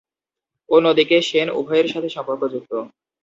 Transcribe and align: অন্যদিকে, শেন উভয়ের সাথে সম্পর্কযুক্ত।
অন্যদিকে, 0.69 1.17
শেন 1.21 1.47
উভয়ের 1.51 1.87
সাথে 1.87 2.09
সম্পর্কযুক্ত। 2.09 2.71